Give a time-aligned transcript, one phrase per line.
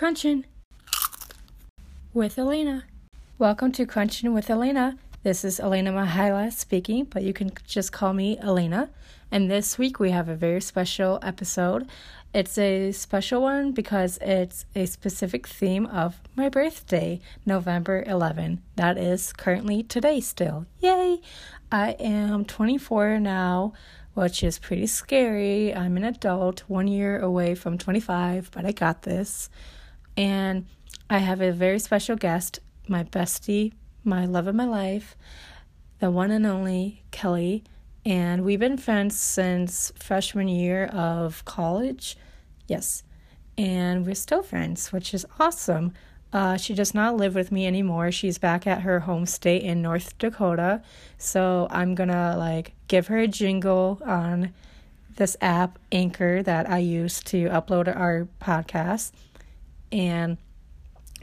[0.00, 0.44] Crunchin'
[2.14, 2.84] with Elena.
[3.38, 4.96] Welcome to Crunchin' with Elena.
[5.24, 8.88] This is Elena Mahaila speaking, but you can just call me Elena.
[9.30, 11.86] And this week we have a very special episode.
[12.32, 18.62] It's a special one because it's a specific theme of my birthday, November 11.
[18.76, 20.64] That is currently today still.
[20.78, 21.20] Yay!
[21.70, 23.74] I am 24 now
[24.14, 25.74] which is pretty scary.
[25.74, 29.48] I'm an adult, one year away from 25, but I got this.
[30.20, 30.66] And
[31.08, 33.72] I have a very special guest, my bestie,
[34.04, 35.16] my love of my life,
[35.98, 37.64] the one and only Kelly.
[38.04, 42.18] And we've been friends since freshman year of college.
[42.66, 43.02] Yes.
[43.56, 45.94] And we're still friends, which is awesome.
[46.34, 48.12] Uh, she does not live with me anymore.
[48.12, 50.82] She's back at her home state in North Dakota.
[51.16, 54.52] So I'm gonna like give her a jingle on
[55.16, 59.12] this app, Anchor, that I use to upload our podcast.
[59.92, 60.38] And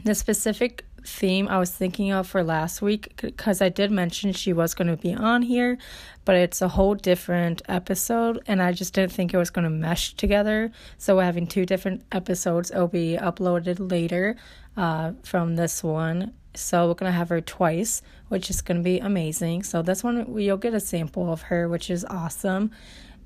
[0.04, 4.52] the specific theme I was thinking of for last week, because I did mention she
[4.52, 5.78] was going to be on here,
[6.24, 9.70] but it's a whole different episode, and I just didn't think it was going to
[9.70, 10.70] mesh together.
[10.98, 12.70] So we're having two different episodes.
[12.70, 14.36] It'll be uploaded later
[14.76, 16.34] uh, from this one.
[16.54, 19.62] So we're gonna have her twice, which is gonna be amazing.
[19.62, 22.72] So this one you'll get a sample of her, which is awesome,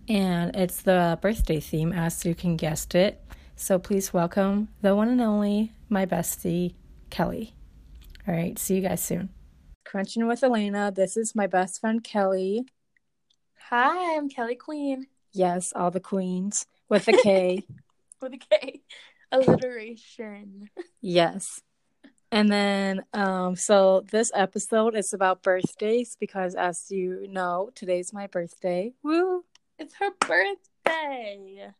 [0.09, 3.25] and it's the birthday theme, as you can guess it.
[3.63, 6.75] So please welcome the one and only my bestie
[7.11, 7.55] Kelly.
[8.27, 9.29] All right, see you guys soon.
[9.85, 10.91] Crunching with Elena.
[10.91, 12.67] This is my best friend Kelly.
[13.69, 15.07] Hi, I'm Kelly Queen.
[15.31, 17.63] Yes, all the queens with a K.
[18.21, 18.81] with a K.
[19.31, 20.69] Alliteration.
[21.01, 21.61] yes.
[22.33, 28.27] And then, um, so this episode is about birthdays because, as you know, today's my
[28.27, 28.93] birthday.
[29.05, 29.45] Woo!
[29.79, 31.73] It's her birthday.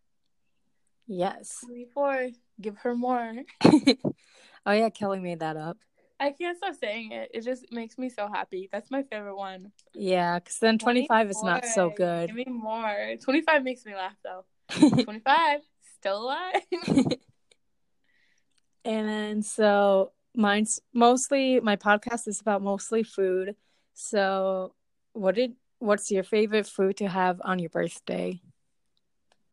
[1.13, 1.59] Yes.
[1.65, 2.31] 24.
[2.61, 3.35] Give her more.
[3.65, 5.77] oh, yeah, Kelly made that up.
[6.19, 7.31] I can't stop saying it.
[7.35, 8.71] It just makes me so happy.
[8.73, 9.73] That's my favorite one.
[9.95, 12.29] Yeah, because then 25 is not so good.
[12.29, 13.15] Give me more.
[13.23, 14.47] 25 makes me laugh, though.
[15.03, 15.61] 25,
[15.99, 16.63] still alive.
[18.85, 23.55] and then, so mine's mostly, my podcast is about mostly food.
[23.93, 24.75] So,
[25.13, 28.41] what did, what's your favorite food to have on your birthday?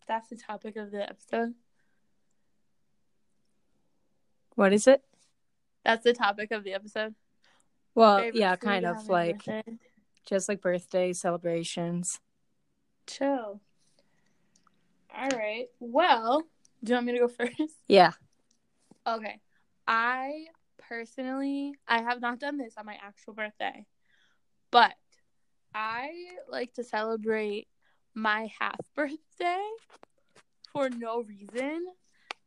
[0.09, 1.53] That's the topic of the episode.
[4.55, 5.03] What is it?
[5.85, 7.13] That's the topic of the episode.
[7.93, 9.47] Well, Favorite yeah, kind of like
[10.25, 12.19] just like birthday celebrations.
[13.05, 13.61] Chill.
[15.15, 15.67] All right.
[15.79, 16.41] Well,
[16.83, 17.75] do you want me to go first?
[17.87, 18.13] Yeah.
[19.05, 19.39] Okay.
[19.87, 20.47] I
[20.79, 23.85] personally, I have not done this on my actual birthday,
[24.71, 24.95] but
[25.75, 26.09] I
[26.49, 27.67] like to celebrate
[28.15, 29.65] my half birthday
[30.73, 31.87] for no reason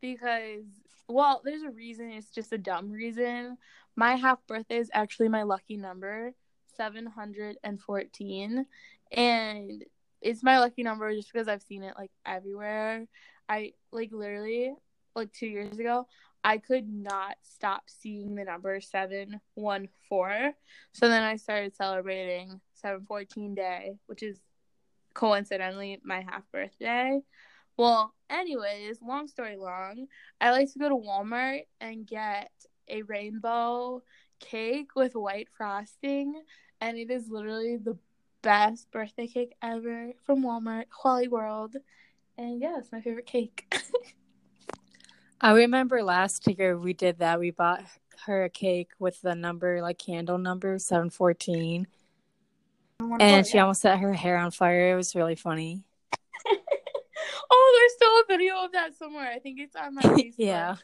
[0.01, 0.65] because
[1.09, 2.11] well, there's a reason.
[2.11, 3.59] It's just a dumb reason.
[3.97, 6.33] My half birthday is actually my lucky number,
[6.77, 8.67] 714.
[9.13, 9.85] And
[10.23, 13.07] it's my lucky number just because I've seen it like everywhere.
[13.49, 14.73] I like literally
[15.15, 16.07] like two years ago,
[16.43, 20.55] I could not stop seeing the number 714.
[20.93, 24.41] So then I started celebrating 714 day, which is
[25.15, 27.21] coincidentally my half birthday.
[27.77, 30.07] Well, anyways, long story long,
[30.41, 32.51] I like to go to Walmart and get
[32.89, 34.03] a rainbow
[34.41, 36.43] cake with white frosting,
[36.81, 37.97] and it is literally the
[38.43, 41.77] best birthday cake ever from Walmart, Wally World.
[42.37, 43.73] And yeah, it's my favorite cake.
[45.41, 47.41] I remember last year we did that.
[47.41, 47.83] We bought
[48.27, 51.87] her a cake with the number, like candle number 714.
[53.21, 54.93] And she almost set her hair on fire.
[54.93, 55.85] It was really funny.
[57.55, 59.31] Oh, there's still a video of that somewhere.
[59.31, 60.35] I think it's on my Facebook.
[60.39, 60.77] yeah.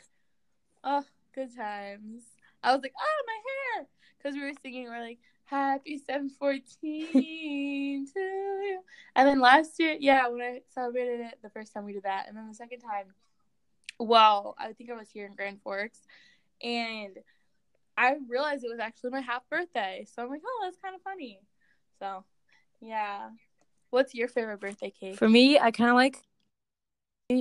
[0.84, 1.02] Oh,
[1.34, 2.22] good times.
[2.62, 3.86] I was like, oh, my hair.
[4.18, 8.80] Because we were singing, we're like, happy 714 to you.
[9.16, 12.26] And then last year, yeah, when I celebrated it, the first time we did that.
[12.28, 13.14] And then the second time,
[13.98, 16.00] well, I think I was here in Grand Forks.
[16.62, 17.16] And
[17.96, 20.06] I realized it was actually my half birthday.
[20.12, 21.40] So I'm like, oh, that's kind of funny.
[21.98, 22.24] So,
[22.80, 23.30] yeah.
[23.90, 25.16] What's your favorite birthday cake?
[25.16, 26.22] For me, I kind of like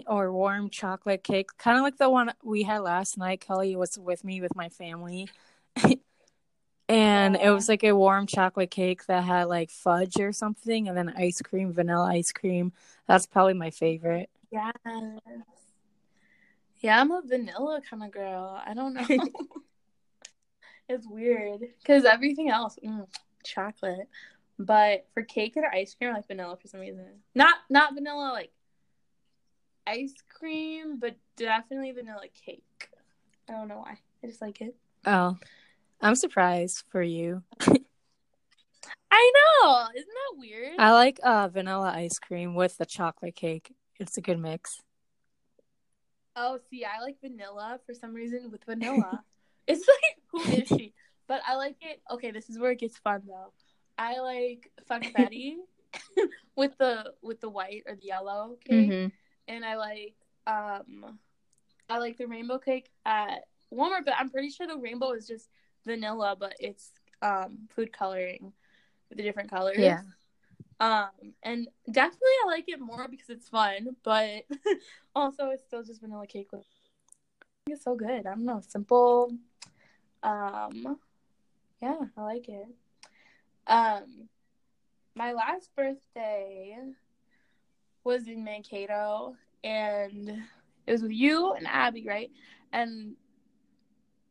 [0.06, 3.40] or warm chocolate cake, kind of like the one we had last night.
[3.40, 5.30] Kelly was with me with my family.
[6.90, 10.98] and it was like a warm chocolate cake that had like fudge or something and
[10.98, 12.74] then ice cream, vanilla ice cream.
[13.08, 14.30] That's probably my favorite.
[14.52, 14.74] Yes.
[16.80, 18.62] Yeah, I'm a vanilla kind of girl.
[18.66, 19.06] I don't know.
[20.90, 23.08] it's weird because everything else, mm,
[23.44, 24.10] chocolate.
[24.60, 27.06] But for cake and ice cream, I like vanilla for some reason.
[27.36, 28.52] Not not vanilla like
[29.86, 32.90] ice cream, but definitely vanilla cake.
[33.48, 34.00] I don't know why.
[34.24, 34.76] I just like it.
[35.06, 35.38] Oh,
[36.02, 37.44] I'm surprised for you.
[39.12, 39.88] I know.
[39.96, 40.74] Isn't that weird?
[40.80, 43.74] I like uh vanilla ice cream with the chocolate cake.
[44.00, 44.82] It's a good mix.
[46.36, 49.24] Oh, see, I like vanilla for some reason with vanilla.
[49.68, 50.94] it's like, who is she?
[51.28, 52.02] But I like it.
[52.12, 53.54] Okay, this is where it gets fun though.
[53.98, 55.56] I like funfetti
[56.56, 59.12] with the with the white or the yellow cake, Mhm.
[59.48, 60.16] and I like
[60.46, 61.20] um,
[61.90, 64.06] I like the rainbow cake at Walmart.
[64.06, 65.50] But I'm pretty sure the rainbow is just
[65.86, 66.92] vanilla, but it's
[67.22, 68.54] um food coloring
[69.10, 69.78] with the different colors.
[69.80, 70.02] Yeah.
[70.80, 74.44] Um, and definitely I like it more because it's fun, but
[75.16, 76.66] also it's still just vanilla cake with
[77.68, 78.28] it's so good.
[78.28, 79.34] I don't know, simple.
[80.22, 81.00] Um,
[81.82, 82.68] yeah, I like it.
[83.68, 84.30] Um,
[85.16, 86.78] my last birthday
[88.04, 90.30] was in Mankato, and
[90.86, 92.32] it was with you and Abby, right?
[92.72, 93.16] And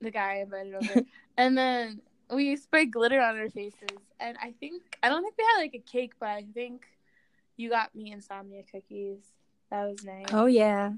[0.00, 1.02] the guy I invited over,
[1.36, 2.00] and then
[2.30, 3.98] we sprayed glitter on our faces.
[4.20, 6.86] And I think I don't think we had like a cake, but I think
[7.56, 9.18] you got me insomnia cookies.
[9.70, 10.26] That was nice.
[10.30, 10.92] Oh yeah.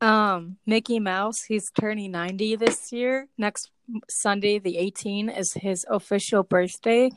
[0.00, 3.28] Um, Mickey Mouse, he's turning 90 this year.
[3.36, 3.70] Next
[4.08, 7.10] Sunday, the 18th, is his official birthday.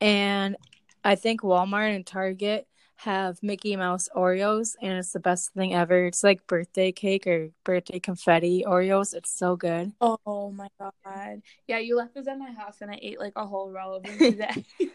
[0.00, 0.56] And
[1.04, 2.66] I think Walmart and Target
[2.96, 6.06] have Mickey Mouse Oreos, and it's the best thing ever.
[6.06, 9.14] It's like birthday cake or birthday confetti Oreos.
[9.14, 9.92] It's so good.
[10.00, 11.42] Oh my god.
[11.66, 14.04] Yeah, you left those at my house and I ate like a whole row of
[14.04, 14.64] them today.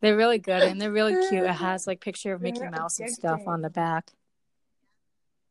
[0.00, 1.42] They're really good and they're really cute.
[1.42, 4.12] It has like picture of Mickey Mouse and stuff on the back.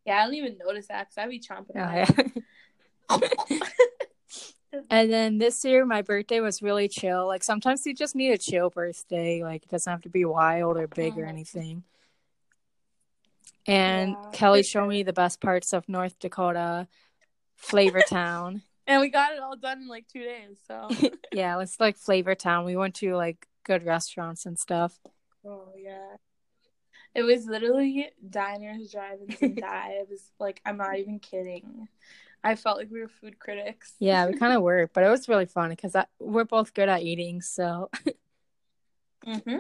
[0.08, 1.76] Yeah, I don't even notice that because I'd be chomping
[3.10, 3.60] Oh, yeah.
[4.92, 7.26] And then this year, my birthday was really chill.
[7.26, 9.42] Like sometimes you just need a chill birthday.
[9.42, 11.30] Like it doesn't have to be wild or big or Mhm.
[11.30, 11.84] anything.
[13.66, 14.88] And Yeah, Kelly showed sure.
[14.88, 16.88] me the best parts of North Dakota,
[17.56, 18.62] Flavor Town.
[18.86, 20.58] and we got it all done in like two days.
[20.68, 20.90] So
[21.32, 22.66] yeah, it's like Flavor Town.
[22.66, 25.00] We went to like good restaurants and stuff.
[25.46, 26.18] Oh yeah.
[27.16, 30.32] It was literally diners, drive-ins, and dives.
[30.40, 31.88] Like I'm not even kidding.
[32.44, 33.94] I felt like we were food critics.
[34.00, 37.02] Yeah, we kind of were, but it was really fun because we're both good at
[37.02, 37.42] eating.
[37.42, 37.90] So,
[39.26, 39.58] Mm-hmm.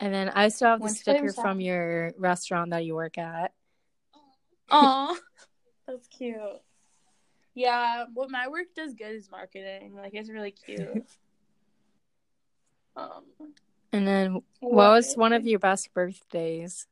[0.00, 3.52] and then I still have the When's sticker from your restaurant that you work at.
[4.70, 5.18] Oh,
[5.86, 6.36] that's cute.
[7.54, 9.94] Yeah, what my work does good is marketing.
[9.94, 11.04] Like it's really cute.
[12.96, 13.24] um,
[13.92, 16.86] And then, what was one of your best birthdays?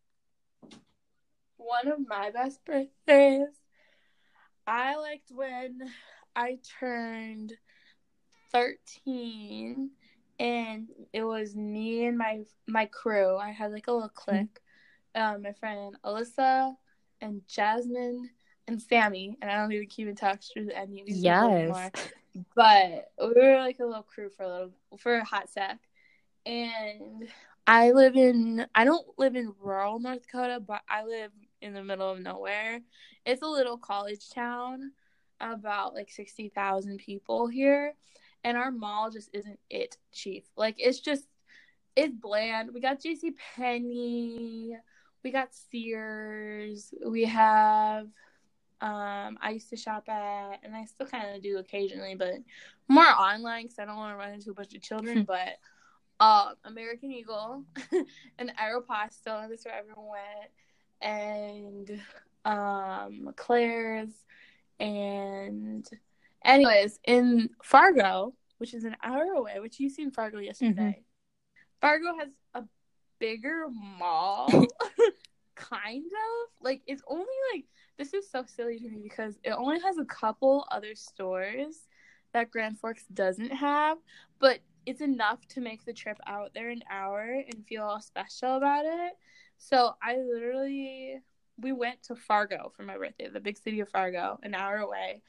[1.71, 3.49] one of my best birthdays?
[4.67, 5.89] I liked when
[6.35, 7.55] I turned
[8.53, 9.91] thirteen,
[10.39, 13.37] and it was me and my my crew.
[13.37, 14.59] I had like a little clique.
[15.15, 16.75] Um, my friend Alyssa
[17.21, 18.31] and Jasmine
[18.69, 21.91] and Sammy, and I don't even keep in touch with any of these people anymore.
[21.95, 22.13] Yes.
[22.55, 25.79] But we were like a little crew for a little for a hot sec.
[26.51, 27.29] And
[27.65, 31.31] I live in I don't live in rural North Dakota, but I live
[31.63, 32.81] in the middle of nowhere.
[33.25, 34.91] It's a little college town,
[35.41, 37.95] about like sixty thousand people here.
[38.43, 40.43] And our mall just isn't it, Chief.
[40.57, 41.25] Like it's just
[41.95, 42.71] it's bland.
[42.75, 44.77] We got JC Penney,
[45.23, 48.09] we got Sears, we have
[48.81, 52.35] um I used to shop at and I still kind of do occasionally, but
[52.89, 55.23] more online because I don't want to run into a bunch of children.
[55.23, 55.59] but
[56.21, 57.65] um American Eagle
[58.39, 60.51] and Aeropostale, that's where everyone went,
[61.01, 62.01] and
[62.45, 64.11] um Claire's
[64.79, 65.89] and
[66.45, 71.03] anyways in Fargo, which is an hour away, which you seen Fargo yesterday.
[71.81, 72.65] Fargo has a
[73.19, 73.67] bigger
[73.99, 74.49] mall,
[75.55, 77.25] kind of like it's only
[77.55, 77.65] like
[77.99, 81.87] this is so silly to me because it only has a couple other stores
[82.33, 83.99] that Grand Forks doesn't have,
[84.39, 84.61] but
[84.91, 88.85] it's enough to make the trip out there an hour and feel all special about
[88.85, 89.13] it.
[89.57, 91.21] So I literally
[91.59, 95.23] we went to Fargo for my birthday, the big city of Fargo, an hour away.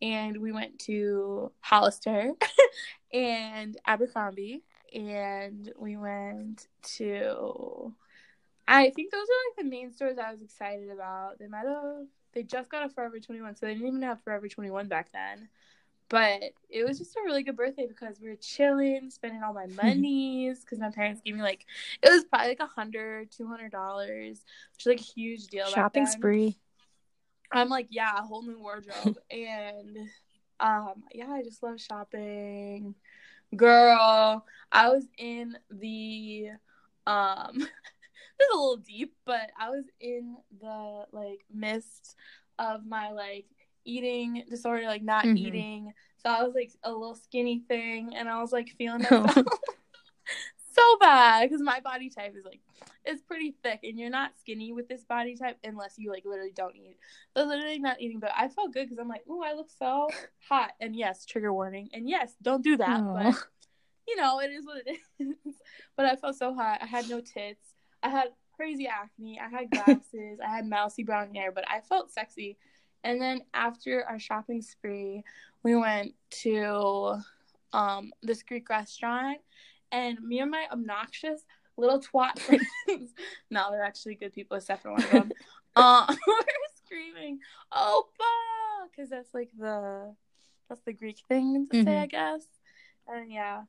[0.00, 2.32] And we went to Hollister
[3.12, 4.62] and Abercrombie
[4.94, 7.92] and we went to
[8.68, 11.38] I think those are like the main stores I was excited about.
[11.38, 14.46] They might have they just got a Forever 21, so they didn't even have Forever
[14.46, 15.48] 21 back then.
[16.08, 19.66] But it was just a really good birthday because we were chilling, spending all my
[19.82, 21.66] monies because my parents gave me like
[22.02, 25.66] it was probably like a hundred, two hundred dollars, which is like a huge deal.
[25.66, 26.56] Shopping spree.
[27.50, 29.18] I'm like, yeah, a whole new wardrobe.
[29.30, 29.98] and
[30.60, 32.94] um yeah, I just love shopping.
[33.54, 36.50] Girl, I was in the
[37.06, 37.52] um
[38.38, 42.16] this is a little deep, but I was in the like midst
[42.58, 43.46] of my like
[43.88, 45.38] eating disorder, like not Mhm.
[45.38, 45.92] eating.
[46.22, 49.22] So I was like a little skinny thing, and I was like feeling Oh.
[49.22, 49.46] myself
[50.74, 52.60] so bad because my body type is like
[53.04, 56.52] it's pretty thick, and you're not skinny with this body type unless you like literally
[56.54, 56.98] don't eat.
[57.36, 60.08] So literally not eating, but I felt good because I'm like, oh, I look so
[60.48, 63.14] hot, and yes, trigger warning, and yes, don't do that, Aw.
[63.14, 63.34] but
[64.06, 65.54] you know, it is what it is.
[65.96, 66.78] but I felt so hot.
[66.82, 67.74] I had no tits.
[68.02, 69.40] I had crazy acne.
[69.40, 70.38] I had glasses.
[70.44, 72.56] I had mousy brown hair, but I felt sexy.
[73.04, 75.22] And then after our shopping spree,
[75.62, 77.16] we went to
[77.72, 79.38] um this Greek restaurant,
[79.92, 81.42] and me and my obnoxious
[81.76, 83.12] little twat friends,
[83.50, 85.32] no, they're actually good people, except for one of them,
[85.76, 86.44] uh, we were
[86.84, 87.38] screaming,
[87.72, 90.14] "Opa!" because that's like the
[90.68, 92.02] that's the Greek thing to say, Mhm.
[92.02, 92.42] I guess.
[93.06, 93.62] And yeah,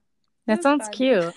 [0.47, 0.93] That sounds fun.
[0.93, 1.33] cute.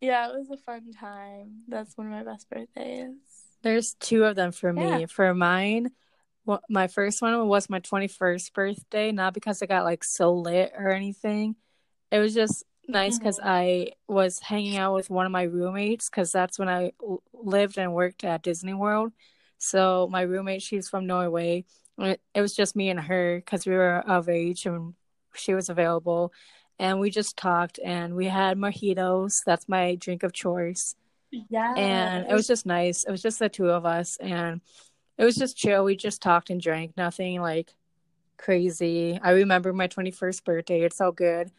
[0.00, 1.62] yeah, it was a fun time.
[1.68, 3.12] That's one of my best birthdays.
[3.62, 5.00] There's two of them for me.
[5.00, 5.06] Yeah.
[5.06, 5.90] For mine,
[6.44, 10.72] wha- my first one was my 21st birthday, not because I got like so lit
[10.76, 11.56] or anything.
[12.10, 13.46] It was just nice because Mhm.
[13.46, 16.92] I was hanging out with one of my roommates because that's when I
[17.32, 19.12] lived and worked at Disney World.
[19.58, 21.64] So my roommate, she's from Norway.
[21.98, 24.94] It, it was just me and her because we were of age and
[25.34, 26.32] she was available.
[26.78, 29.44] And we just talked and we had mojitos.
[29.44, 30.96] That's my drink of choice
[31.30, 33.04] Yeah, and it was just nice.
[33.04, 34.60] It was just the two of us, and
[35.22, 35.84] it was just chill.
[35.84, 37.72] We just talked and drank, nothing like
[38.38, 39.18] crazy.
[39.22, 41.52] I remember my 21st birthday, it's so good.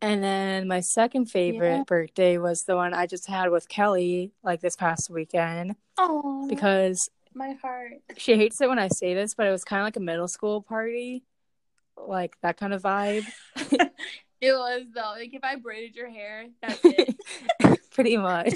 [0.00, 1.84] And then my second favorite Yeah.
[1.86, 7.10] birthday was the one I just had with Kelly, like this past weekend, oh because
[7.34, 7.92] my heart.
[8.16, 10.26] she hates it when I say this, but it was kind of like a middle
[10.26, 11.22] school party,
[11.98, 13.26] like that kind of vibe.
[14.42, 15.12] It was though.
[15.18, 17.14] Like if I braided your hair, that's it.
[17.90, 18.54] pretty much.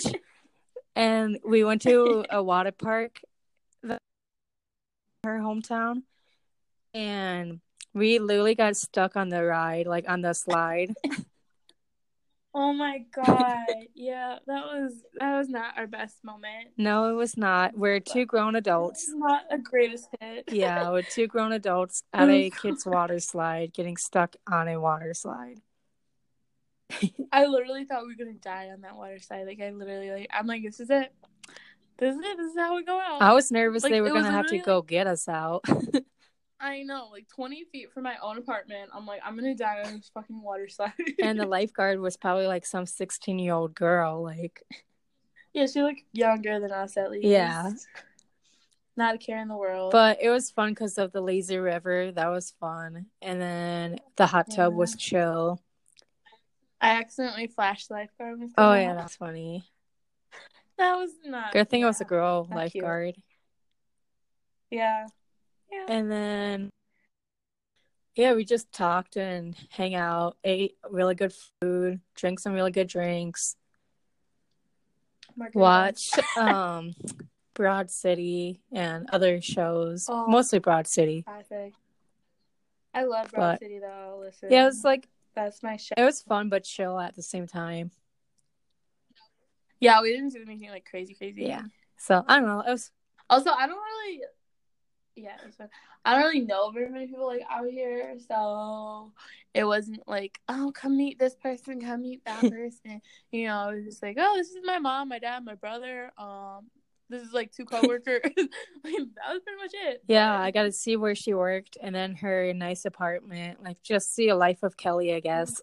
[0.97, 3.21] and we went to a water park,
[5.25, 6.03] her hometown,
[6.93, 7.61] and
[7.93, 10.95] we literally got stuck on the ride, like on the slide.
[12.55, 13.67] oh my god.
[13.95, 16.71] Yeah, that was that was not our best moment.
[16.77, 17.77] No, it was not.
[17.77, 19.07] We're two grown adults.
[19.09, 20.45] Not a greatest hit.
[20.53, 25.15] Yeah, we're two grown adults at a kid's water slide, getting stuck on a water
[25.15, 25.61] slide.
[27.33, 29.47] I literally thought we were gonna die on that water slide.
[29.47, 31.13] Like I literally like I'm like, this is it.
[31.99, 32.37] This is it.
[32.37, 33.23] This is how we go out.
[33.23, 35.65] I was nervous Like, they were gonna have to go get us out.
[36.61, 38.91] I know, like 20 feet from my own apartment.
[38.95, 40.93] I'm like, I'm gonna die on this fucking water slide.
[41.23, 44.23] and the lifeguard was probably like some 16 year old girl.
[44.23, 44.63] Like,
[45.53, 47.27] yeah, she looked younger than us at least.
[47.27, 47.71] Yeah.
[48.97, 49.93] Not a care in the world.
[49.93, 52.13] But it was fun because of the lazy river.
[52.13, 53.07] That was fun.
[53.21, 54.79] And then the hot tub Yeah.
[54.79, 55.61] was chill.
[56.81, 58.41] I accidentally flashed the lifeguard.
[58.57, 59.65] Oh, yeah, that's funny.
[60.79, 61.53] That was not.
[61.53, 62.83] Good thing it was a girl not cute.
[62.85, 63.15] lifeguard.
[64.71, 65.07] Yeah.
[65.73, 65.87] Yeah.
[65.89, 66.71] And then,
[68.15, 72.89] yeah, we just talked and hang out, ate really good food, drank some really good
[72.89, 73.57] drinks,
[75.55, 76.93] watch um,
[77.55, 80.27] Broad City and other shows, Oh.
[80.29, 81.23] mostly Broad City.
[81.23, 81.73] Classic.
[82.93, 84.19] I love Broad But- City though.
[84.25, 84.49] Listen.
[84.53, 85.95] Yeah, it was like, That's my show.
[85.97, 87.91] it was fun but chill at the same time.
[89.85, 91.43] Yeah, we didn't do anything like crazy, crazy.
[91.43, 91.63] Yeah.
[91.97, 92.61] So, I don't know.
[92.61, 92.91] It was
[93.29, 94.21] Also, I don't really.
[95.17, 95.37] Yeah.
[96.05, 99.13] I don't really know very many people like out here, so
[99.55, 103.01] it wasn't like, oh, come meet this person, come meet that person.
[103.31, 106.11] You know, it was just like, oh, this is my mom, my dad, my brother.
[106.19, 106.71] Um,
[107.09, 108.23] this is like two coworkers.
[108.25, 110.03] like, that was pretty much it.
[110.09, 113.63] Yeah, I got to see where she worked and then her nice apartment.
[113.63, 115.61] Like, just see a life of Kelly, I guess.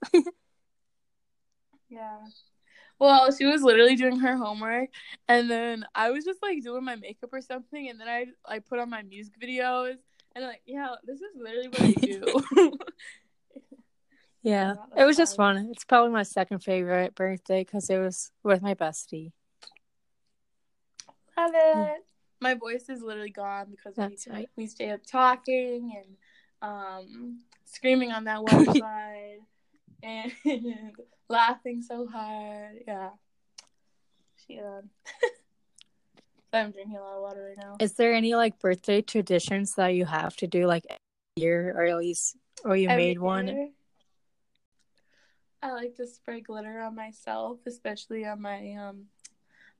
[1.89, 2.19] Yeah.
[3.01, 4.89] Well, she was literally doing her homework,
[5.27, 8.59] and then I was just like doing my makeup or something, and then I I
[8.59, 9.95] put on my music videos,
[10.35, 12.77] and like, yeah, this is literally what I do.
[14.43, 15.69] yeah, it was just fun.
[15.71, 19.31] It's probably my second favorite birthday because it was with my bestie.
[21.35, 22.05] Love it.
[22.39, 24.49] My voice is literally gone because we, right.
[24.55, 26.17] we stay up talking and
[26.61, 29.39] um screaming on that water slide
[30.03, 30.31] and
[31.29, 32.83] laughing so hard.
[32.87, 33.09] Yeah.
[34.45, 34.89] She um
[36.53, 37.77] I'm drinking a lot of water right now.
[37.79, 40.99] Is there any like birthday traditions that you have to do like every
[41.37, 43.73] year or at least or you Every made one?
[45.63, 49.05] I like to spray glitter on myself, especially on my um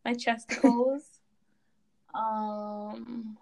[0.06, 1.02] my chesticles.
[2.14, 3.38] um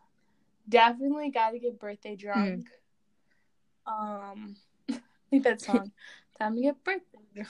[0.68, 2.68] definitely gotta get birthday drunk.
[3.86, 4.56] Um
[5.30, 5.92] think that song.
[6.40, 7.46] Time to get birthday.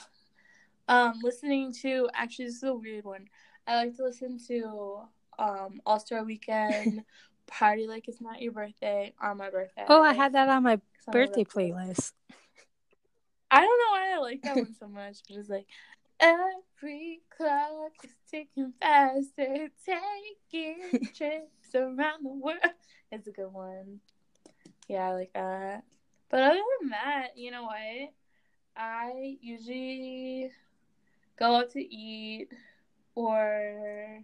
[0.88, 3.28] Um listening to actually this is a weird one.
[3.66, 5.02] I like to listen to
[5.38, 7.04] um All Star Weekend,
[7.46, 9.84] Party Like It's Not Your Birthday on my birthday.
[9.86, 10.80] Oh, I had that on my
[11.10, 12.12] birthday playlist.
[13.52, 15.18] I don't know why I like that one so much.
[15.28, 15.66] but it's like
[16.18, 22.58] every clock is ticking faster, taking trips around the world.
[23.12, 24.00] It's a good one.
[24.88, 25.84] Yeah, I like that.
[26.28, 28.12] But other than that, you know what?
[28.80, 30.50] I usually
[31.38, 32.48] go out to eat
[33.14, 34.22] or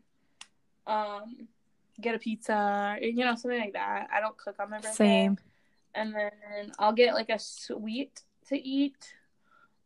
[0.86, 1.48] um
[2.00, 4.08] get a pizza or you know something like that.
[4.10, 5.38] I don't cook on my birthday Same.
[5.94, 9.14] and then I'll get like a sweet to eat.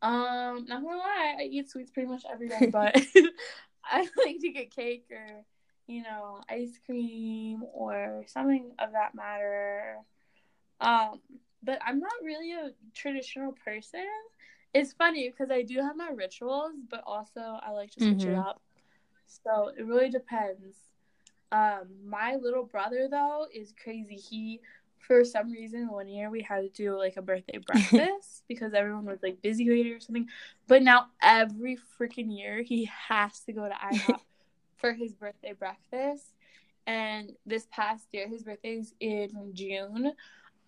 [0.03, 2.95] Um, not gonna lie, I eat sweets pretty much every day, but
[3.85, 5.45] I like to get cake or
[5.89, 9.97] you know ice cream or something of that matter.
[10.81, 11.21] Um,
[11.61, 14.07] but I'm not really a traditional person.
[14.73, 18.35] It's funny because I do have my rituals, but also I like to switch it
[18.35, 18.47] Mhm.
[18.47, 18.63] up.
[19.27, 20.77] So it really depends.
[21.53, 24.15] Um, my little brother though is crazy.
[24.17, 24.61] He
[24.99, 29.07] for some reason one year we had to do like a birthday breakfast because everyone
[29.07, 30.29] was like busy later or something.
[30.69, 34.21] But now every freaking year he has to go to IHOP
[34.77, 36.35] for his birthday breakfast.
[36.87, 40.13] And this past year, his birthday's in June.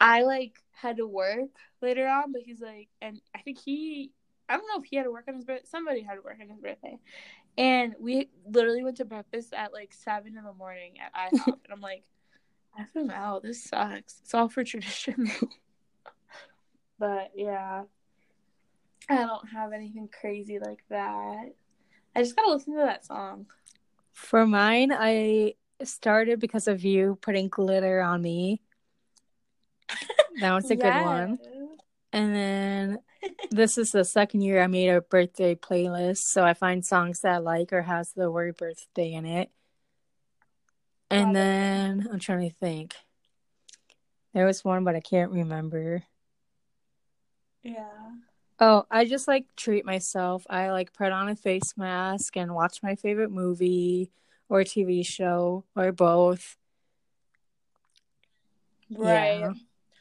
[0.02, 4.10] I like had to work later on, but he's like, and I think he,
[4.48, 5.64] I don't know if he had to work on his birthday.
[5.64, 6.98] Somebody had to work on his birthday,
[7.56, 11.72] and we literally went to breakfast at like seven in the morning at IHOP, and
[11.72, 12.02] I'm like,
[12.96, 14.16] FML, this sucks.
[14.22, 15.30] It's all for tradition.
[16.98, 17.84] but yeah,
[19.08, 21.52] I don't have anything crazy like that.
[22.16, 23.46] I just gotta listen to that song.
[24.12, 25.54] For mine, I
[25.84, 28.62] started because of you putting glitter on me.
[30.40, 31.38] That was a good one.
[32.12, 32.98] And then
[33.50, 37.34] this is the second year I made a birthday playlist, so I find songs that
[37.34, 39.50] I like or has the word birthday in it.
[41.10, 42.94] And then I'm trying to think.
[44.32, 46.02] There was one, but I can't remember.
[47.62, 48.12] Yeah.
[48.58, 50.46] Oh, I just like treat myself.
[50.48, 54.10] I like put on a face mask and watch my favorite movie
[54.48, 56.56] or TV show or both.
[58.90, 59.40] Right.
[59.40, 59.52] Yeah.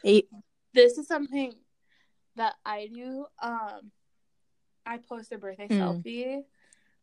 [0.04, 0.30] Eat.
[0.74, 1.54] This is something
[2.36, 3.26] that I do.
[3.42, 3.92] Um,
[4.86, 5.80] I post a birthday Mm.
[6.04, 6.44] selfie,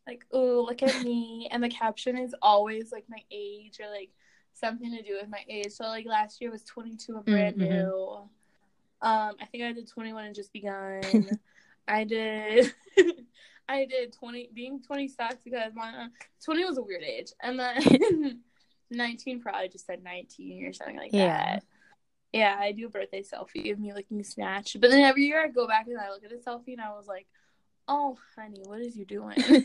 [0.06, 4.11] like, "Oh, look at me," and the caption is always like my age or like
[4.54, 5.72] something to do with my age.
[5.72, 7.68] So like last year was 22 and brand Mhm.
[7.68, 8.28] new.
[9.00, 11.00] Um, I think I did 21 and just begun.
[11.88, 12.74] I did.
[13.68, 14.50] I did 20.
[14.54, 16.08] Being 20 sucks because my
[16.42, 17.76] 20 was a weird age, and then
[18.90, 21.56] 19 probably just said 19 or something like Yeah.
[21.56, 21.64] that.
[22.32, 24.80] Yeah, I do a birthday selfie of me looking snatched.
[24.80, 26.90] But then every year I go back and I look at the selfie and I
[26.90, 27.26] was like,
[27.88, 29.64] "Oh, honey, what is you doing?" like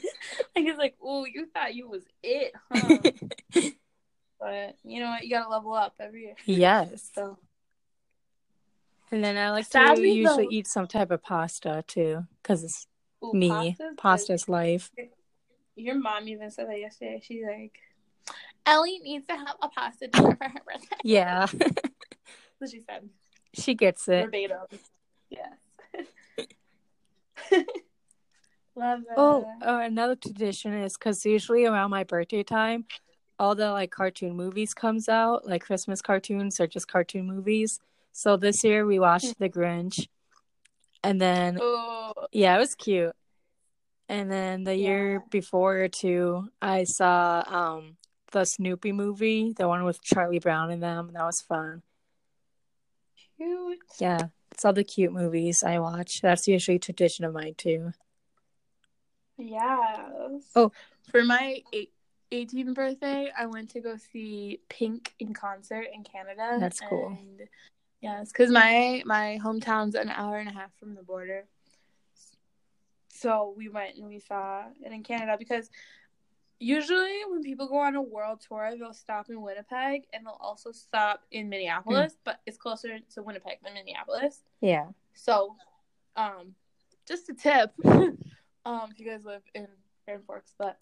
[0.55, 2.97] it's like, "Oh, you thought you was it, huh?"
[4.39, 5.23] but you know what?
[5.23, 6.35] You gotta level up every year.
[6.45, 7.09] yes.
[7.13, 7.37] So
[9.11, 12.87] And then I like to usually though- eat some type of pasta too, because it's
[13.23, 13.49] ooh, me.
[13.49, 13.95] pasta's.
[13.97, 14.89] Pasta's life.
[15.75, 17.19] Your mom even said that yesterday.
[17.23, 17.77] She's like,
[18.65, 20.95] Ellie needs to have a pasta dinner for her birthday.
[21.03, 21.47] Yeah,
[22.63, 23.09] what she said.
[23.53, 24.25] she gets it.
[24.25, 24.57] Verbatim.
[25.29, 25.53] Yes.
[28.75, 29.07] Love it.
[29.15, 32.85] Oh, uh, another tradition is because usually around my birthday time,
[33.37, 37.79] all the like cartoon movies comes out, like Christmas cartoons or just cartoon movies.
[38.13, 40.07] So this year we watched The Grinch,
[41.03, 43.13] and then Oh, yeah, it was cute.
[44.09, 47.97] And then the year before or two, I saw um
[48.31, 51.11] the Snoopy movie, the one with Charlie Brown in them.
[51.13, 51.83] That was fun.
[53.37, 53.79] Cute.
[53.99, 56.21] Yeah, it's all the cute movies I watch.
[56.21, 57.91] That's usually a tradition of mine too.
[59.37, 60.09] Yeah.
[60.55, 60.71] Oh.
[61.09, 61.91] For my eight,
[62.31, 66.57] 18th birthday, I went to go see Pink in concert in Canada.
[66.59, 67.07] That's cool.
[67.07, 67.47] And
[68.01, 71.45] yes, because my my hometown's an hour and a half from the border.
[73.09, 75.69] So we went and we saw it in Canada because
[76.59, 80.71] usually when people go on a world tour, they'll stop in Winnipeg and they'll also
[80.71, 84.41] stop in Minneapolis, but it's closer to Winnipeg than Minneapolis.
[84.61, 84.87] Yeah.
[85.13, 85.55] So,
[86.15, 86.55] um,
[87.07, 89.67] just a tip, um, if you guys live in
[90.05, 90.79] Grand Forks, but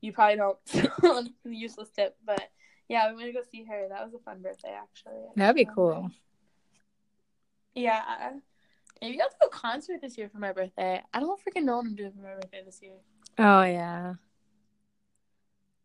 [0.00, 1.30] you probably don't.
[1.44, 2.50] useless tip, but
[2.88, 3.86] yeah, we went to go see her.
[3.88, 5.22] That was a fun birthday, actually.
[5.36, 6.10] That'd be cool.
[7.74, 8.32] Yeah.
[9.00, 11.02] Maybe I'll do a concert this year for my birthday.
[11.12, 12.92] I don't freaking know what I'm doing for my birthday this year,
[13.38, 14.14] Oh yeah.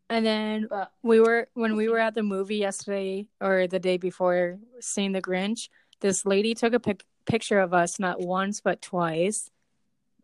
[0.10, 0.68] And then
[1.04, 5.22] we were when we were at the movie yesterday or the day before seeing the
[5.22, 5.70] Grinch,
[6.00, 9.52] this lady took a pic- picture of us not once but twice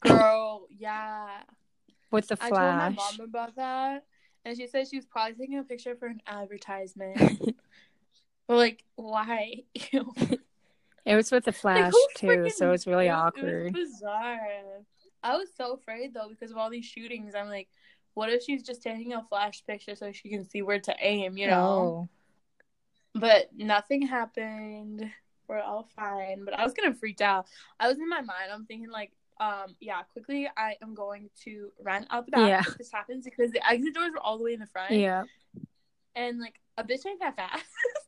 [0.02, 1.42] girl, yeah.
[2.12, 2.52] with the flash.
[2.52, 4.06] I told my mom about that,
[4.44, 7.56] and she said she was probably taking a picture for an advertisement.
[8.48, 9.64] But like, why?
[9.74, 13.68] it was with the flash like, too, so it's really it was, awkward.
[13.68, 14.84] It was bizarre.
[15.24, 17.34] I was so afraid though because of all these shootings.
[17.34, 17.70] I'm like,
[18.16, 21.38] what if she's just taking a flash picture so she can see where to aim?
[21.38, 21.64] You know.
[21.64, 22.10] Oh.
[23.14, 25.10] But nothing happened.
[25.48, 26.44] We're all fine.
[26.44, 27.46] But I was gonna freak out.
[27.80, 28.52] I was in my mind.
[28.52, 32.64] I'm thinking like, um, yeah, quickly I am going to run out the back yeah.
[32.66, 34.92] if this happens because the exit doors were all the way in the front.
[34.92, 35.24] Yeah.
[36.16, 37.66] And like a bitch ain't that fast.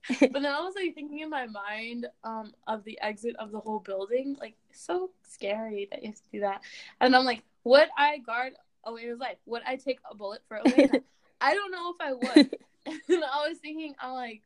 [0.22, 3.60] but then I was like thinking in my mind um of the exit of the
[3.60, 4.38] whole building.
[4.40, 6.62] Like so scary that you have to do that.
[7.02, 8.54] And I'm like, would I guard
[8.88, 9.38] Elena's life?
[9.46, 11.02] Would I take a bullet for Elena?
[11.42, 12.58] I don't know if I would.
[12.86, 14.44] and I was thinking, I'm like,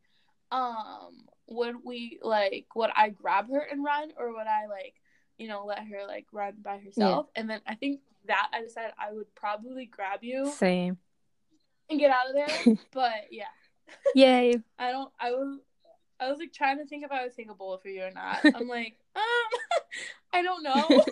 [0.51, 4.95] um, would we like would I grab her and run or would I like,
[5.37, 7.27] you know, let her like run by herself?
[7.35, 7.41] Yeah.
[7.41, 10.51] And then I think that I decided I would probably grab you.
[10.51, 10.97] Same.
[11.89, 12.77] And get out of there.
[12.93, 13.45] but yeah.
[14.15, 14.55] Yay.
[14.79, 15.59] I don't I was
[16.19, 18.11] I was like trying to think if I would take a bullet for you or
[18.11, 18.39] not.
[18.43, 19.21] I'm like, um
[20.33, 21.03] I don't know.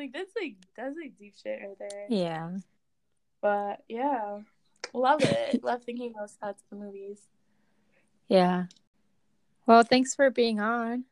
[0.00, 2.06] Like that's like that's like deep shit right there.
[2.08, 2.50] Yeah.
[3.40, 4.40] But yeah.
[4.92, 5.62] Love it.
[5.64, 7.20] Love thinking those thoughts of the movies.
[8.28, 8.64] Yeah.
[9.66, 11.04] Well, thanks for being on.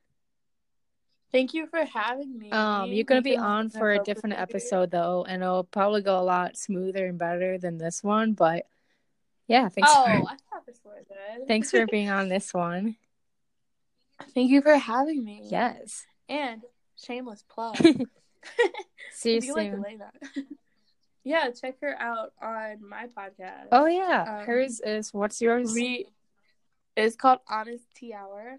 [1.31, 2.51] Thank you for having me.
[2.51, 6.25] Um, you're gonna be on for a different episode though, and it'll probably go a
[6.25, 8.33] lot smoother and better than this one.
[8.33, 8.67] But
[9.47, 9.91] yeah, thanks.
[9.93, 11.47] Oh, for, I thought this was good.
[11.47, 12.97] thanks for being on this one.
[14.35, 15.43] Thank you for having me.
[15.45, 16.07] Yes.
[16.31, 16.63] And
[16.97, 17.77] shameless plug.
[19.13, 19.83] See you soon.
[19.83, 20.01] Like
[21.25, 23.69] yeah, check her out on my podcast.
[23.73, 25.73] Oh yeah, um, hers is what's yours?
[25.75, 26.07] We,
[26.97, 28.59] it's called Honest Tea Hour,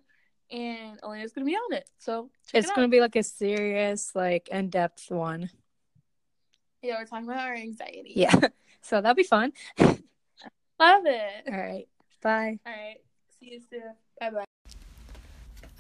[0.52, 1.90] and Elena's gonna be on it.
[1.98, 5.50] So it's it gonna be like a serious, like in depth one.
[6.82, 8.14] Yeah, we're talking about our anxiety.
[8.16, 8.36] Yeah,
[8.82, 9.54] so that'll be fun.
[10.80, 11.44] Love it.
[11.52, 11.88] All right.
[12.22, 12.60] Bye.
[12.66, 12.98] All right.
[13.40, 13.96] See you soon.
[14.20, 14.46] Bye bye.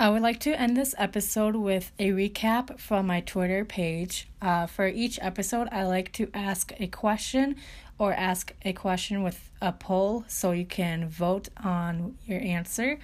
[0.01, 4.29] I would like to end this episode with a recap from my Twitter page.
[4.41, 7.57] Uh, for each episode, I like to ask a question
[7.97, 12.97] or ask a question with a poll so you can vote on your answer.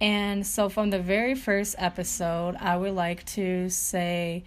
[0.00, 4.42] And so, from the very first episode, I would like to say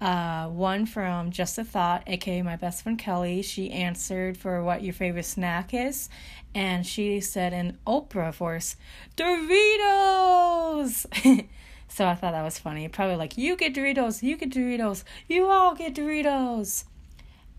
[0.00, 3.42] uh, one from Just a Thought, aka my best friend Kelly.
[3.42, 6.08] She answered for what your favorite snack is,
[6.54, 8.76] and she said in Oprah voice,
[9.16, 11.06] Doritos!
[11.88, 12.88] so I thought that was funny.
[12.88, 16.84] Probably like, you get Doritos, you get Doritos, you all get Doritos.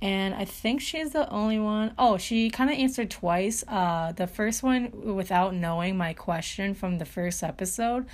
[0.01, 1.93] And I think she's the only one.
[1.97, 3.63] Oh, she kind of answered twice.
[3.67, 8.05] Uh, the first one without knowing my question from the first episode.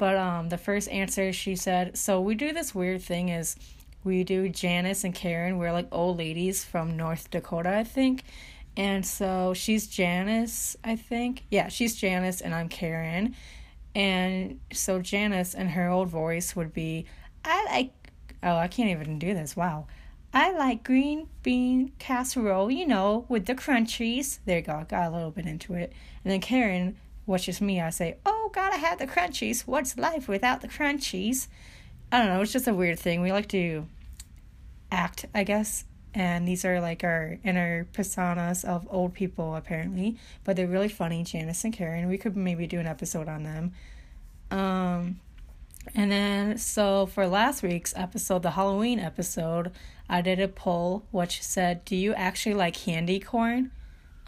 [0.00, 3.54] But um, the first answer she said, so we do this weird thing is
[4.02, 5.58] we do Janice and Karen.
[5.58, 8.24] We're like old ladies from North Dakota, I think
[8.76, 11.44] and so she's Janice, I think.
[11.50, 13.34] Yeah, she's Janice and I'm Karen.
[13.94, 17.06] And so Janice and her old voice would be,
[17.44, 17.92] I like,
[18.42, 19.56] oh, I can't even do this.
[19.56, 19.86] Wow.
[20.32, 24.38] I like green bean casserole, you know, with the crunchies.
[24.44, 24.74] There you go.
[24.74, 25.92] I got a little bit into it.
[26.24, 29.62] And then Karen, which is me, I say, oh, gotta have the crunchies.
[29.62, 31.48] What's life without the crunchies?
[32.10, 32.40] I don't know.
[32.40, 33.20] It's just a weird thing.
[33.20, 33.86] We like to
[34.90, 40.56] act, I guess, and these are like our inner personas of old people apparently but
[40.56, 43.72] they're really funny janice and karen we could maybe do an episode on them
[44.50, 45.20] um
[45.94, 49.70] and then so for last week's episode the halloween episode
[50.08, 53.70] i did a poll which said do you actually like candy corn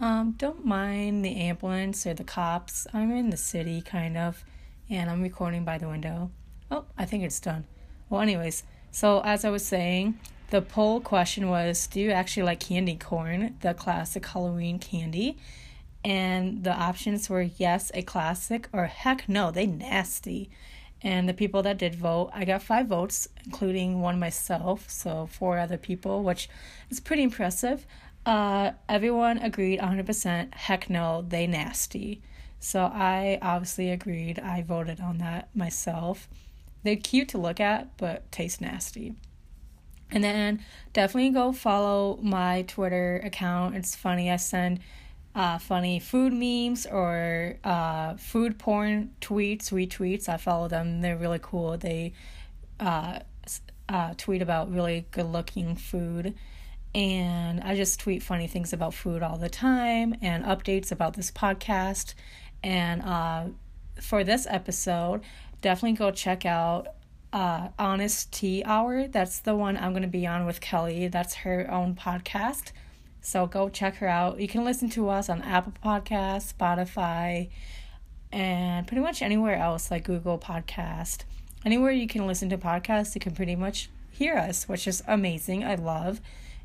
[0.03, 4.45] um don't mind the ambulance or the cops i'm in the city kind of
[4.91, 6.31] and i'm recording by the window
[6.71, 7.65] oh i think it's done
[8.11, 10.19] well anyways so as i was saying
[10.53, 15.39] the poll question was Do you actually like candy corn, the classic Halloween candy?
[16.05, 20.51] And the options were yes, a classic, or heck no, they nasty.
[21.01, 25.59] And the people that did vote, I got five votes, including one myself, so four
[25.59, 26.51] other people, which
[26.91, 27.87] is pretty impressive.
[28.25, 32.23] Uh, everyone agreed 100% heck no, they nasty.
[32.61, 34.39] So I obviously agreed.
[34.39, 36.29] I voted on that myself.
[36.85, 39.15] They're cute to look at, but taste nasty.
[40.13, 43.75] And then definitely go follow my Twitter account.
[43.75, 44.31] It's funny.
[44.31, 44.81] I send
[45.35, 50.29] uh, funny food memes or uh, food porn tweets, retweets.
[50.29, 51.01] I follow them.
[51.01, 51.79] They're really cool.
[51.79, 52.13] They
[52.79, 53.21] uh,
[53.89, 56.35] uh, tweet about really good looking food.
[56.95, 61.31] And I just tweet funny things about food all the time and updates about this
[61.31, 62.15] podcast.
[62.63, 63.45] And uh,
[64.01, 65.23] for this episode,
[65.63, 66.89] definitely go check out
[67.33, 69.09] uh, Honest Tea Hour.
[69.09, 71.09] That's the one I'm going to be on with Kelly.
[71.09, 72.73] That's her own podcast.
[73.23, 74.41] So go check her out.
[74.41, 77.49] You can listen to us on Apple Podcasts, Spotify,
[78.31, 81.25] and pretty much anywhere else like Google Podcast.
[81.65, 85.65] Anywhere you can listen to podcasts, you can pretty much hear us, which is amazing.
[85.65, 86.21] I love.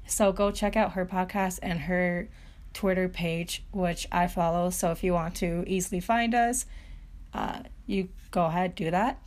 [0.07, 2.29] So go check out her podcast and her
[2.73, 4.69] Twitter page, which I follow.
[4.69, 6.65] So if you want to easily find us,
[7.33, 9.19] uh, you go ahead do that.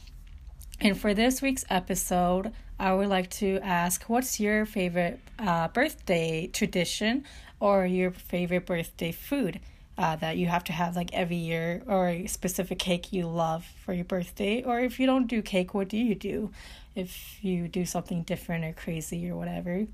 [0.81, 6.47] And for this week's episode, I would like to ask what's your favorite uh, birthday
[6.47, 7.25] tradition
[7.61, 9.61] or your favorite birthday food
[9.99, 13.67] uh, that you have to have like every year or a specific cake you love
[13.85, 14.63] for your birthday?
[14.63, 16.51] Or if you don't do cake, what do you do?
[16.95, 19.87] If you do something different or crazy or whatever.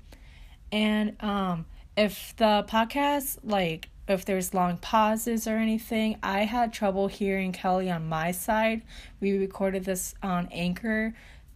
[0.71, 7.07] And um, if the podcast, like, if there's long pauses or anything, I had trouble
[7.07, 8.83] hearing Kelly on my side.
[9.19, 11.13] We recorded this on Anchor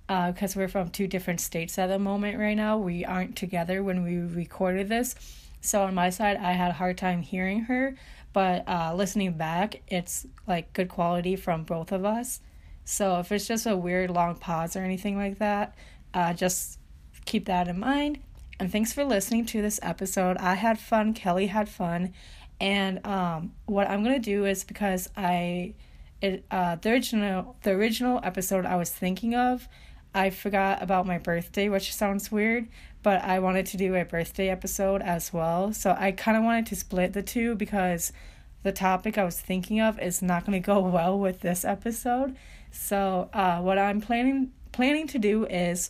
[0.07, 2.77] because uh, we're from two different states at the moment right now.
[2.77, 5.15] We aren't together when we recorded this.
[5.61, 7.95] So on my side, I had a hard time hearing her,
[8.33, 12.41] but uh, listening back, it's like good quality from both of us.
[12.83, 15.75] So if it's just a weird long pause or anything like that,
[16.13, 16.79] uh, just
[17.25, 18.19] keep that in mind.
[18.61, 20.37] And thanks for listening to this episode.
[20.37, 21.15] I had fun.
[21.15, 22.13] Kelly had fun.
[22.59, 25.73] And um, what I'm gonna do is because I,
[26.21, 29.67] it uh, the original the original episode I was thinking of,
[30.13, 32.67] I forgot about my birthday, which sounds weird,
[33.01, 35.73] but I wanted to do a birthday episode as well.
[35.73, 38.13] So I kind of wanted to split the two because
[38.61, 42.35] the topic I was thinking of is not going to go well with this episode.
[42.69, 45.89] So uh, what I'm planning planning to do is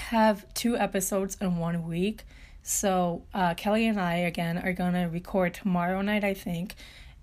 [0.00, 2.24] have two episodes in one week.
[2.62, 6.74] So uh, Kelly and I again are gonna record tomorrow night, I think,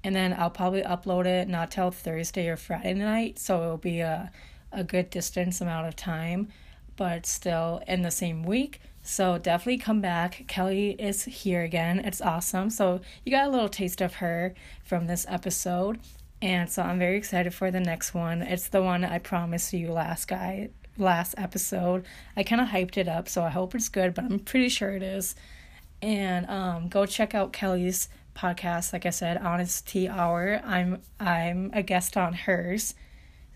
[0.04, 3.40] and then I'll probably upload it not till Thursday or Friday night.
[3.40, 4.32] So it'll be a
[4.72, 6.50] a good distance amount of time,
[6.96, 8.82] but still in the same week.
[9.02, 10.44] So definitely come back.
[10.48, 12.00] Kelly is here again.
[12.00, 12.70] It's awesome.
[12.70, 16.00] So you got a little taste of her from this episode.
[16.42, 18.42] And so I'm very excited for the next one.
[18.42, 22.06] It's the one I promised you last guy last episode.
[22.36, 24.92] I kind of hyped it up, so I hope it's good, but I'm pretty sure
[24.92, 25.36] it is.
[26.02, 28.94] And um, go check out Kelly's podcast.
[28.94, 30.62] Like I said, Honest Tea Hour.
[30.64, 32.94] I'm I'm a guest on hers.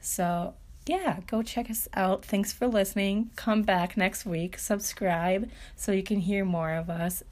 [0.01, 0.55] So
[0.87, 2.25] yeah, go check us out.
[2.25, 3.29] Thanks for listening.
[3.35, 4.57] Come back next week.
[4.57, 7.23] Subscribe so you can hear more of us.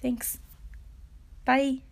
[0.00, 0.38] Thanks.
[1.44, 1.89] Bye.